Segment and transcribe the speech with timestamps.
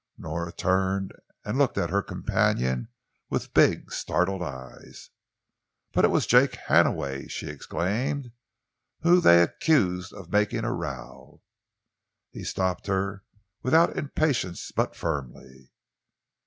[0.17, 1.11] '"Nora turned
[1.45, 2.87] and looked at her companion
[3.29, 5.11] with big, startled eyes.
[5.93, 8.31] "But it was Jake Hannaway," she exclaimed,
[9.01, 11.43] "whom they accused of making a row!"
[12.31, 13.23] He stopped her,
[13.61, 15.69] without impatience but firmly.